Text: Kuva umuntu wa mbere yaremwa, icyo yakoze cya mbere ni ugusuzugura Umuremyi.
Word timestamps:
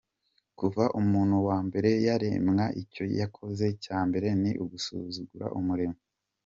Kuva 0.59 0.83
umuntu 1.01 1.35
wa 1.47 1.57
mbere 1.67 1.89
yaremwa, 2.07 2.65
icyo 2.81 3.03
yakoze 3.19 3.65
cya 3.83 3.99
mbere 4.07 4.27
ni 4.41 4.51
ugusuzugura 4.63 5.47
Umuremyi. 5.59 6.01